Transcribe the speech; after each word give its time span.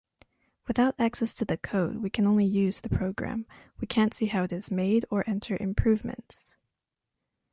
Without 0.67 0.95
access 0.99 1.35
to 1.35 1.45
the 1.45 1.57
code 1.59 1.97
we 1.97 2.09
can 2.09 2.25
only 2.25 2.43
use 2.43 2.81
the 2.81 2.89
program, 2.89 3.45
we 3.79 3.85
can’t 3.85 4.15
see 4.15 4.25
how 4.25 4.41
it 4.45 4.51
is 4.51 4.71
made 4.71 5.05
or 5.11 5.23
enter 5.29 5.55
improvements. 5.57 6.57